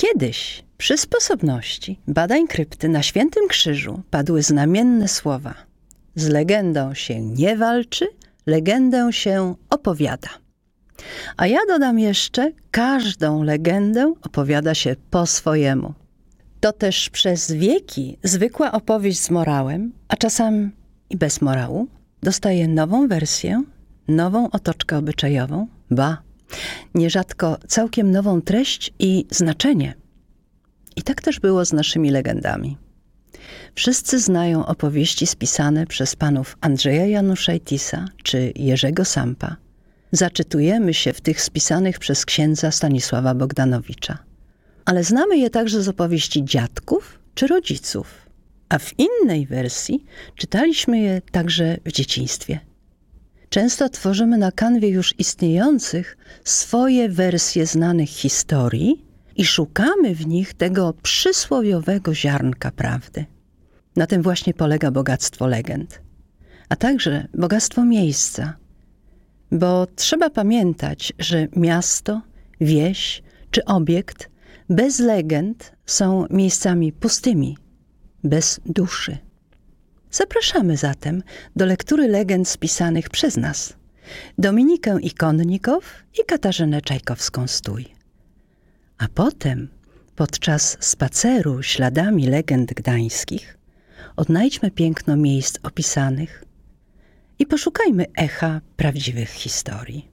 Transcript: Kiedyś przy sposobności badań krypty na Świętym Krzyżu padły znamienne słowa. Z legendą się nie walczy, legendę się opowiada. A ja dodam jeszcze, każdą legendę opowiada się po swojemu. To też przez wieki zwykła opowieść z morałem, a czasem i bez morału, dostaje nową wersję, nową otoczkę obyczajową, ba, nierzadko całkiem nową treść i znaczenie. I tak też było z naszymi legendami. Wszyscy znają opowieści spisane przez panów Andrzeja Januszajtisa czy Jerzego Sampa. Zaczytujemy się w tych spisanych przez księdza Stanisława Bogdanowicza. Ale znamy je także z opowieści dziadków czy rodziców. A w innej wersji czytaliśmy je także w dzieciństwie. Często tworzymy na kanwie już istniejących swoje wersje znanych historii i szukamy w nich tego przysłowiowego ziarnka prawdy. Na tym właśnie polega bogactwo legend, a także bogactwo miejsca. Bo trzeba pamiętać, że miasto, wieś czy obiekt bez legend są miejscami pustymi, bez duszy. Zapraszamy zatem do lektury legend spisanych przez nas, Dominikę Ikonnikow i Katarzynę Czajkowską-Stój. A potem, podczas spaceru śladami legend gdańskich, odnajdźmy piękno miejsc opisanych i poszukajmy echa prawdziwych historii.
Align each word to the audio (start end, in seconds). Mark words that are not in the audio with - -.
Kiedyś 0.00 0.64
przy 0.78 0.98
sposobności 0.98 2.00
badań 2.08 2.46
krypty 2.46 2.88
na 2.88 3.02
Świętym 3.02 3.48
Krzyżu 3.48 4.02
padły 4.10 4.42
znamienne 4.42 5.08
słowa. 5.08 5.54
Z 6.14 6.28
legendą 6.28 6.94
się 6.94 7.20
nie 7.20 7.56
walczy, 7.56 8.06
legendę 8.46 9.12
się 9.12 9.54
opowiada. 9.70 10.28
A 11.36 11.46
ja 11.46 11.58
dodam 11.68 11.98
jeszcze, 11.98 12.52
każdą 12.70 13.42
legendę 13.42 14.14
opowiada 14.22 14.74
się 14.74 14.96
po 15.10 15.26
swojemu. 15.26 15.94
To 16.60 16.72
też 16.72 17.10
przez 17.10 17.52
wieki 17.52 18.18
zwykła 18.22 18.72
opowieść 18.72 19.20
z 19.20 19.30
morałem, 19.30 19.92
a 20.08 20.16
czasem 20.16 20.72
i 21.10 21.16
bez 21.16 21.40
morału, 21.40 21.88
dostaje 22.22 22.68
nową 22.68 23.08
wersję, 23.08 23.62
nową 24.08 24.50
otoczkę 24.50 24.98
obyczajową, 24.98 25.66
ba, 25.90 26.22
nierzadko 26.94 27.58
całkiem 27.68 28.10
nową 28.10 28.42
treść 28.42 28.92
i 28.98 29.26
znaczenie. 29.30 29.94
I 30.96 31.02
tak 31.02 31.22
też 31.22 31.40
było 31.40 31.64
z 31.64 31.72
naszymi 31.72 32.10
legendami. 32.10 32.76
Wszyscy 33.74 34.20
znają 34.20 34.66
opowieści 34.66 35.26
spisane 35.26 35.86
przez 35.86 36.16
panów 36.16 36.56
Andrzeja 36.60 37.06
Januszajtisa 37.06 38.04
czy 38.22 38.52
Jerzego 38.56 39.04
Sampa. 39.04 39.56
Zaczytujemy 40.12 40.94
się 40.94 41.12
w 41.12 41.20
tych 41.20 41.42
spisanych 41.42 41.98
przez 41.98 42.24
księdza 42.24 42.70
Stanisława 42.70 43.34
Bogdanowicza. 43.34 44.18
Ale 44.84 45.04
znamy 45.04 45.38
je 45.38 45.50
także 45.50 45.82
z 45.82 45.88
opowieści 45.88 46.44
dziadków 46.44 47.18
czy 47.34 47.46
rodziców. 47.46 48.06
A 48.68 48.78
w 48.78 48.92
innej 48.98 49.46
wersji 49.46 50.04
czytaliśmy 50.36 50.98
je 50.98 51.22
także 51.32 51.76
w 51.84 51.92
dzieciństwie. 51.92 52.60
Często 53.50 53.88
tworzymy 53.88 54.38
na 54.38 54.52
kanwie 54.52 54.88
już 54.88 55.14
istniejących 55.18 56.16
swoje 56.44 57.08
wersje 57.08 57.66
znanych 57.66 58.08
historii 58.08 59.04
i 59.36 59.44
szukamy 59.44 60.14
w 60.14 60.26
nich 60.26 60.54
tego 60.54 60.94
przysłowiowego 61.02 62.14
ziarnka 62.14 62.70
prawdy. 62.70 63.24
Na 63.96 64.06
tym 64.06 64.22
właśnie 64.22 64.54
polega 64.54 64.90
bogactwo 64.90 65.46
legend, 65.46 66.00
a 66.68 66.76
także 66.76 67.28
bogactwo 67.34 67.84
miejsca. 67.84 68.56
Bo 69.52 69.86
trzeba 69.96 70.30
pamiętać, 70.30 71.12
że 71.18 71.48
miasto, 71.56 72.22
wieś 72.60 73.22
czy 73.50 73.64
obiekt 73.64 74.30
bez 74.68 74.98
legend 74.98 75.72
są 75.86 76.26
miejscami 76.30 76.92
pustymi, 76.92 77.56
bez 78.24 78.60
duszy. 78.66 79.18
Zapraszamy 80.10 80.76
zatem 80.76 81.22
do 81.56 81.66
lektury 81.66 82.08
legend 82.08 82.48
spisanych 82.48 83.10
przez 83.10 83.36
nas, 83.36 83.74
Dominikę 84.38 85.00
Ikonnikow 85.00 85.84
i 86.20 86.24
Katarzynę 86.26 86.80
Czajkowską-Stój. 86.80 87.84
A 88.98 89.08
potem, 89.14 89.68
podczas 90.16 90.76
spaceru 90.80 91.62
śladami 91.62 92.26
legend 92.26 92.74
gdańskich, 92.74 93.58
odnajdźmy 94.16 94.70
piękno 94.70 95.16
miejsc 95.16 95.58
opisanych 95.62 96.44
i 97.38 97.46
poszukajmy 97.46 98.06
echa 98.16 98.60
prawdziwych 98.76 99.30
historii. 99.30 100.09